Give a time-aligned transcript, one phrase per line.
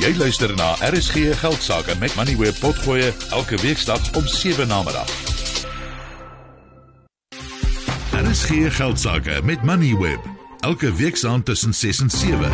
[0.00, 5.10] Jy luister na RSG Geldsaake met Money Web Potgoe elke weeksdag om 7 na middag.
[8.16, 10.24] RSG Geldsaake met Money Web
[10.60, 12.50] elke weeksaand tussen 6 en 7.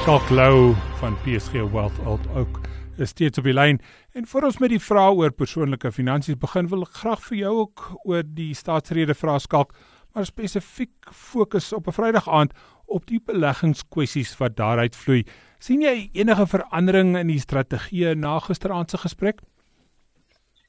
[0.00, 2.60] Skalk Lou van PSG Wealth Alt ook
[2.96, 3.80] is steeds op die lyn
[4.12, 7.54] en voor ons met die vrae oor persoonlike finansies begin wil ek graag vir jou
[7.64, 9.72] ook oor die staatsrede vra Skalk
[10.12, 12.52] maar spesifiek fokus op 'n Vrydag aand
[12.86, 15.24] op die beleggingskwessies wat daaruit vloei.
[15.60, 19.40] Sien jy enige verandering in die strategie na gisteraand se gesprek?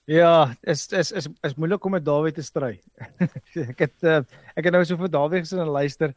[0.10, 2.80] Ja, is is is is moeilik om met Dawie te stry.
[3.72, 4.22] ek het uh,
[4.58, 6.16] ek het nou so vir Dawie gesin en luister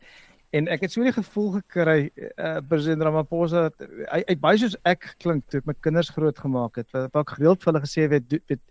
[0.54, 3.68] en ek het so 'n gevoel gekry uh, president Ramaphosa
[4.12, 6.90] hy hy baie soos ek klink toe ek my kinders groot gemaak het.
[6.92, 8.62] Wat ek gereeld vir hulle gesê het, weet,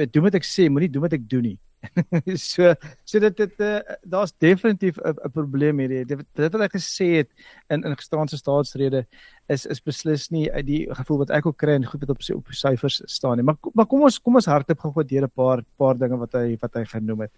[0.00, 1.58] weet doen wat ek sê, moenie doen wat ek doen nie.
[2.50, 6.06] so so dit dit uh, daar's definitief 'n probleem hier.
[6.06, 7.30] Dit, dit wat ek gesê het
[7.68, 9.06] in in gisteraanse staatsrede
[9.48, 12.22] is is beslis nie uit die gevoel wat ek ook kry en goed wat op
[12.22, 13.44] sy op syfers staan nie.
[13.44, 16.56] Maar maar kom ons kom ons hardop gou deur 'n paar paar dinge wat hy
[16.60, 17.32] wat hy genoem het.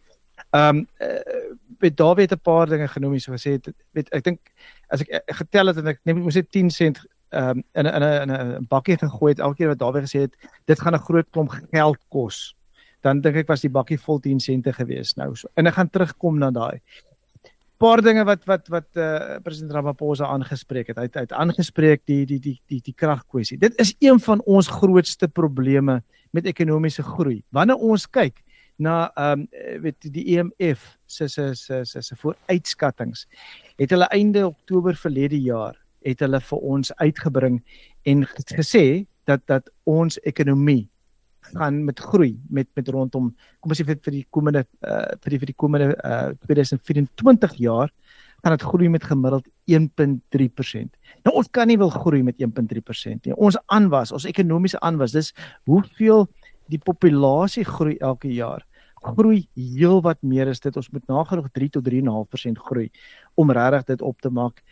[0.51, 4.25] Ehm um, uh, Dawie het 'n paar dinge genoem hier so gesê het weet ek
[4.25, 4.41] dink
[4.89, 8.03] as ek, getel het en ek net moet sê 10 sent ehm um, in 'n
[8.03, 11.07] in 'n 'n bakkie gegooi het elke keer wat Dawie gesê het dit gaan 'n
[11.09, 12.58] groot klomp geld kos
[13.03, 15.49] dan dink ek was die bakkie vol 10 sente gewees nou so.
[15.57, 16.81] En ek gaan terugkom na daai
[17.79, 20.99] paar dinge wat wat wat eh uh, president Ramaphosa aangespreek het.
[20.99, 23.59] Hy het hy het aangespreek die die die die die kragkwessie.
[23.59, 27.43] Dit is een van ons grootste probleme met ekonomiese groei.
[27.51, 28.43] Wanneer ons kyk
[28.77, 33.27] na ehm um, weet die EMF se se se se se vooruitskattinge
[33.79, 37.63] het hulle einde Oktober verlede jaar het hulle vir ons uitgebring
[38.03, 40.89] en gesê dat dat ons ekonomie
[41.53, 45.39] gaan met groei met met rondom kom ons sê vir, die komende uh, vir die
[45.39, 47.93] vir die komende uh, 2024 jaar
[48.43, 50.99] gaan dit groei met gemiddeld 1.3%.
[51.27, 53.35] Nou ons kan nie wil groei met 1.3% nie.
[53.35, 55.33] Ons aanwas, ons ekonomiese aanwas, dis
[55.67, 56.29] hoeveel
[56.71, 58.63] die populasie groei elke jaar.
[59.03, 60.77] Groei heelwat meer as dit.
[60.77, 62.89] Ons moet nagenoeg 3 tot 3.5% groei
[63.35, 64.63] om regtig dit op te maak.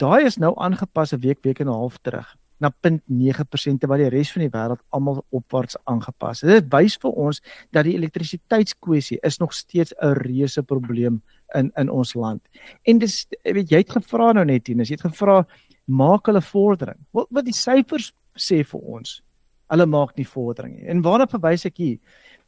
[0.00, 4.10] Daai is nou aangepas 'n week week en 'n half terug na 0.9% terwyl die
[4.12, 6.50] res van die wêreld almal opwaarts aangepas het.
[6.50, 7.40] Dit wys vir ons
[7.74, 11.22] dat die elektrisiteitskwessie is nog steeds 'n reuse probleem
[11.54, 12.42] in in ons land.
[12.84, 15.46] En dis weet jy het gevra nou net hier, jy het gevra
[15.86, 16.98] maak hulle vordering.
[17.12, 19.22] Wat wat die syfers sê vir ons?
[19.70, 20.88] Hulle maak nie vordering nie.
[20.88, 21.98] En waarna verwys ek hier?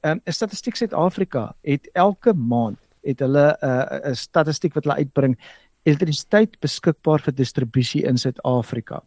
[0.03, 5.39] Ehm um, Statistiek Suid-Afrika het elke maand het hulle 'n uh, statistiek wat hulle uitbring
[5.89, 9.01] elektrisiteit beskikbaar vir distribusie in Suid-Afrika.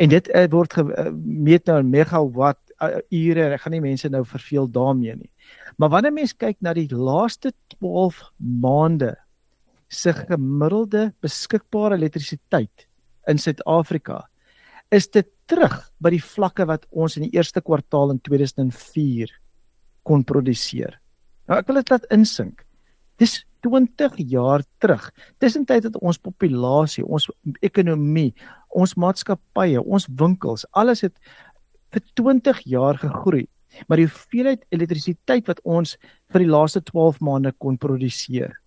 [0.00, 3.50] En dit uh, word gemeet nou in megawatt uh, ure.
[3.56, 5.30] Ek gaan nie mense nou verveel daarmee nie.
[5.80, 9.14] Maar wanneer mens kyk na die laaste 12 maande
[9.92, 12.86] se gemiddelde beskikbare elektrisiteit
[13.28, 14.22] in Suid-Afrika,
[14.92, 19.32] is dit terug by die vlakke wat ons in die eerste kwartaal in 2004
[20.06, 20.98] kon produseer.
[21.48, 22.64] Nou ek wil dit laat insink.
[23.20, 25.08] Dis 20 jaar terug.
[25.38, 27.28] Tussentyd het ons populasie, ons
[27.60, 28.32] ekonomie,
[28.68, 31.16] ons maatskappye, ons winkels, alles het
[31.92, 33.46] vir 20 jaar gegroei.
[33.88, 35.94] Maar die hoeveelheid elektrisiteit wat ons
[36.32, 38.58] vir die laaste 12 maande kon produseer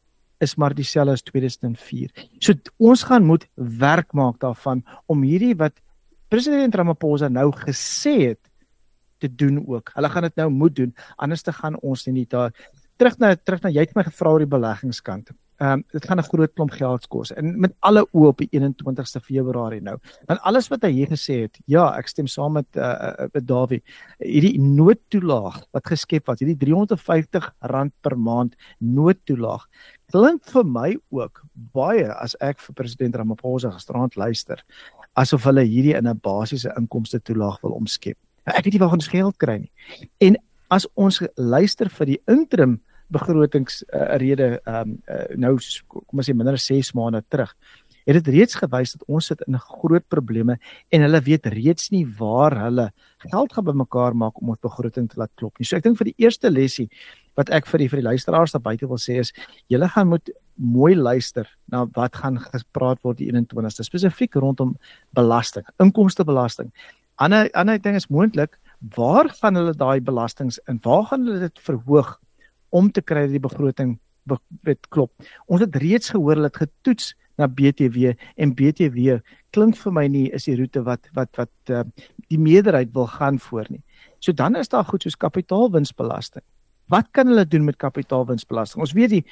[0.44, 2.12] is maar dieselfde as 2004.
[2.44, 5.78] So ons gaan moet werk maak daarvan om hierdie wat
[6.32, 8.42] president Ramaphosa nou gesê het
[9.24, 9.94] te doen ook.
[9.96, 12.52] Hulle gaan dit nou moet doen anders te gaan ons nie daar
[12.98, 15.34] terug na terug na jy het my gevra oor die beleggingskant.
[15.56, 18.50] Ehm um, dit gaan 'n groot klomp geld kos en met alle oë op die
[18.52, 19.98] 21ste Februarie nou.
[20.28, 23.48] Want alles wat hy hier gesê het, ja, ek stem saam met uh, uh met
[23.48, 23.84] Dawie.
[24.20, 27.52] Hierdie noodtoelaag wat geskep was, hierdie R350
[28.02, 29.64] per maand noodtoelaag
[30.12, 34.64] klink vir my ook baie as ek vir president Ramaphosa gisterand luister
[35.16, 38.18] asof hulle hierdie in 'n basiese inkomste toelaag wil omskep.
[38.46, 39.72] Ek weet nie waar ons geld kry nie.
[40.20, 40.36] En
[40.70, 42.82] as ons luister vir die interim
[43.14, 45.56] begrotings uh, rede um, uh, nou
[45.88, 47.54] kom ons sê minder as 6 maande terug
[48.06, 50.58] het dit reeds gewys dat ons sit in groot probleme
[50.94, 52.92] en hulle weet reeds nie waar hulle
[53.26, 55.66] geld gaan bymekaar maak om ons begroting te laat klop nie.
[55.66, 56.86] So ek dink vir die eerste lesie
[57.36, 59.34] wat ek vir die vir die luisteraars daar buite wil sê is
[59.74, 64.76] julle gaan moet mooi luister na wat gaan gepraat word die 21ste spesifiek rondom
[65.18, 66.70] belasting, inkomstebelasting.
[67.18, 68.60] Ander ander ding is moontlik
[68.96, 70.78] waar gaan hulle daai belastings in?
[70.84, 72.20] Waar gaan hulle dit verhoog
[72.70, 73.98] om te kry dat die begroting
[74.66, 75.12] weet klop?
[75.46, 79.20] Ons het reeds gehoor het getoets na BTW en BTW
[79.56, 81.84] klink vir my nie is die roete wat wat wat uh,
[82.32, 83.84] die meerderheid wil gaan voor nie.
[84.20, 86.44] So dan is daar goed soos kapitaalwinsbelasting.
[86.92, 88.82] Wat kan hulle doen met kapitaalwinsbelasting?
[88.82, 89.24] Ons weet die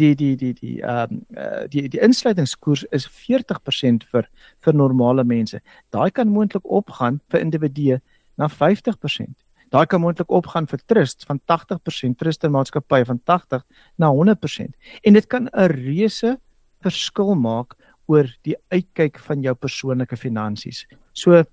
[0.00, 4.28] die die die die ehm um, uh, die die insluitingskoers is 40% vir
[4.64, 5.60] vir normale mense.
[5.90, 8.00] Daai kan moontlik opgaan vir individue
[8.36, 9.28] na 50%.
[9.72, 13.62] Daai kan moontlik opgaan vir trust van 80%, trust en maatskappye van 80
[13.96, 14.74] na 100%.
[15.02, 16.38] En dit kan 'n reuse
[16.82, 17.76] verskil maak
[18.06, 20.86] oor die uitkyk van jou persoonlike finansies.
[21.12, 21.44] So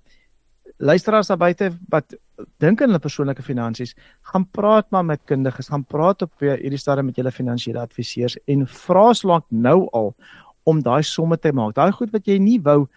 [0.78, 2.14] luisteraars daar buite wat
[2.58, 3.94] dink aan hulle persoonlike finansies,
[4.32, 8.66] gaan praat maar met kundiges, gaan praat op hierdie stadium met julle finansiële adviseurs en
[8.66, 10.14] vra slank nou al
[10.64, 11.74] om daai somme te maak.
[11.74, 12.88] Daai goed wat jy nie wou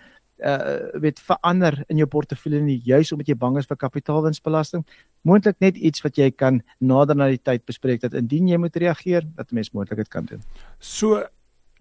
[0.43, 4.83] uh weet verander in jou portefeulje nie juis omdat jy bang is vir kapitaalwinsbelasting
[5.23, 8.75] moontlik net iets wat jy kan nader na die tyd bespreek dat indien jy moet
[8.75, 10.41] reageer dat 'n mens moontlik dit kan doen.
[10.79, 11.23] So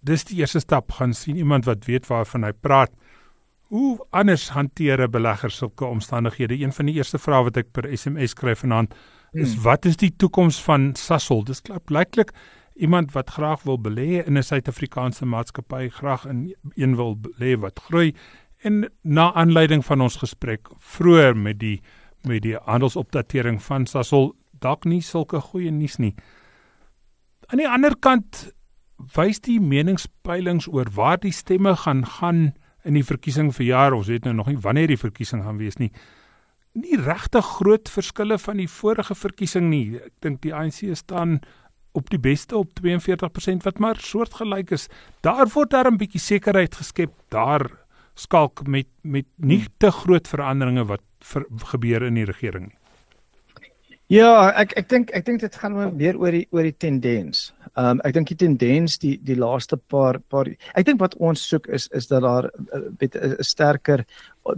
[0.00, 2.90] dis die eerste stap gaan sien iemand wat weet waarvan hy praat.
[3.72, 6.60] Hoe anders hanteer 'n belegger sulke omstandighede?
[6.60, 8.94] Een van die eerste vrae wat ek per SMS skryf vanaand
[9.32, 9.62] is hmm.
[9.62, 11.44] wat is die toekoms van Sasol?
[11.44, 12.32] Dis blyklik
[12.74, 17.78] iemand wat graag wil belê in 'n Suid-Afrikaanse maatskappy, graag in een wil belê wat
[17.78, 18.14] groei
[18.62, 21.80] En na aanleiding van ons gesprek vroeër met die
[22.22, 24.28] met die handelsopdatering van Sasol
[24.62, 26.12] dalk nie sulke goeie nuus nie.
[27.50, 28.52] Aan die ander kant
[29.16, 32.52] wys die meningspeilings oor waar die stemme gaan gaan
[32.86, 35.80] in die verkiesing vir jaar, ons weet nou nog nie wanneer die verkiesing gaan wees
[35.82, 35.90] nie.
[36.78, 39.98] Nie regtig groot verskille van die vorige verkiesing nie.
[39.98, 41.40] Ek dink die ANC staan
[41.98, 44.88] op die beste op 42% wat maar soortgelyk is.
[45.26, 47.81] Daar word daar 'n bietjie sekerheid geskep daar
[48.14, 52.78] skalk met met nie te groot veranderinge wat ver, gebeur in die regering nie.
[54.12, 57.52] Ja, ek ek dink ek dink dit gaan meer oor die oor die tendens.
[57.72, 61.42] Ehm um, ek dink die tendens die die laaste paar paar ek dink wat ons
[61.48, 64.04] soek is is dat daar eh, met 'n sterker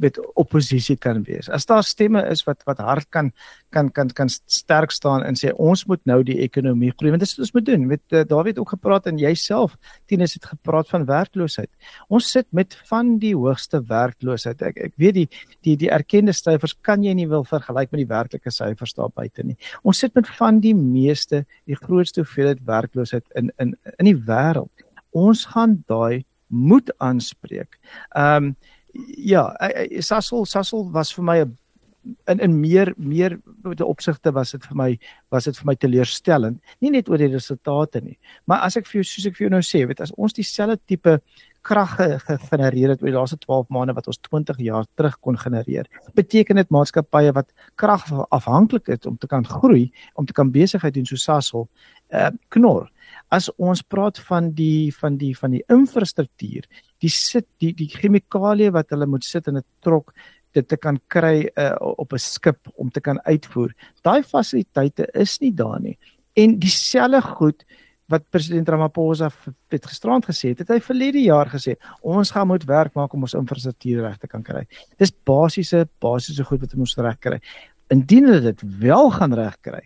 [0.00, 1.48] met oppositie kan wees.
[1.52, 3.32] As daar stemme is wat wat hard kan
[3.70, 7.28] kan kan kan sterk staan en sê ons moet nou die ekonomie groei want dit
[7.28, 7.86] is wat ons moet doen.
[7.86, 11.70] Met uh, David ook gepraat en jouself Tinus het gepraat van werkloosheid.
[12.08, 14.62] Ons sit met van die hoogste werkloosheid.
[14.62, 15.28] Ek ek weet die
[15.66, 19.44] die die erkende syfers kan jy nie wil vergelyk met die werklike syfers daar buite
[19.44, 19.58] nie.
[19.82, 24.86] Ons sit met van die meeste die grootste hoeveelheid werkloosheid in in in die wêreld.
[25.10, 27.78] Ons gaan daai moet aanspreek.
[28.16, 28.56] Ehm um,
[29.18, 29.56] ja,
[29.98, 31.58] Sasol Sasol was vir my 'n
[32.26, 33.38] in in meer meer
[33.84, 34.98] opsigte was dit vir my
[35.30, 39.00] was dit vir my teleurstellend nie net oor die resultate nie maar as ek vir
[39.00, 41.20] jou soos ek vir jou nou sê weet as ons dieselfde tipe
[41.64, 41.96] krag
[42.26, 45.88] gegenereer het oor die laaste 12 maande wat ons 20 jaar terug kon genereer
[46.18, 50.94] beteken dit maatskappye wat krag afhanklik is om te kan groei om te kan besigheid
[50.94, 51.68] doen so Sasol
[52.12, 52.90] uh, knor
[53.32, 56.68] as ons praat van die van die van die infrastruktuur
[57.02, 60.12] die sit die die chemikalieë wat hulle moet sit in 'n trok
[60.54, 63.74] dit te kan kry uh, op 'n skip om te kan uitvoer.
[64.02, 65.98] Daai fasiliteite is nie daar nie.
[66.34, 67.64] En dieselfde goed
[68.12, 69.30] wat president Ramaphosa
[69.72, 73.24] het gisterand gesê het, het hy verlede jaar gesê, ons gaan moet werk maak om
[73.24, 74.66] ons infrastruktuur reg te kan kry.
[75.00, 77.40] Dis basiese basiese goed wat ons reg kry.
[77.92, 79.82] Indien hulle dit wel gaan reg kry.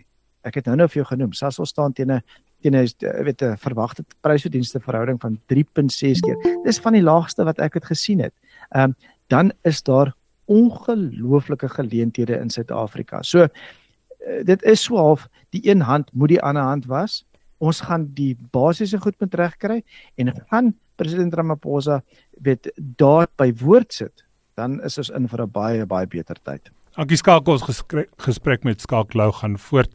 [0.47, 2.23] Ek het nou nou vir jou genoem, Sasol staan teen 'n
[2.63, 2.87] teen 'n
[3.25, 6.37] weet 'n verwagte prysverdienste verhouding van 3.6 keer.
[6.65, 8.35] Dis van die laagste wat ek het gesien het.
[8.71, 8.95] Ehm um,
[9.29, 10.15] dan is daar
[10.47, 13.23] ongelooflike geleenthede in Suid-Afrika.
[13.23, 17.25] So uh, dit is so half die een hand moet die ander hand was.
[17.59, 19.83] Ons gaan die basiese goed moet regkry
[20.17, 22.03] en gaan president Ramaphosa
[22.43, 24.25] weet daar by woord sit,
[24.55, 26.71] dan is ons in vir 'n baie baie beter tyd.
[26.97, 29.95] Dankie skakel ons gesprek, gesprek met Skaklou gaan voort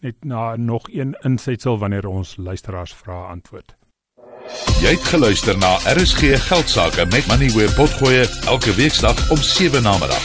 [0.00, 3.74] net na nog een insetsel wanneer ons luisteraars vra antwoord.
[4.80, 9.98] Jy het geluister na RSG Geldsaake met Money where potgoe elke weeksdag om 7 na
[9.98, 10.22] middag.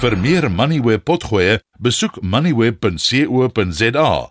[0.00, 4.30] Vir meer Money where potgoe, besoek moneyweb.co.za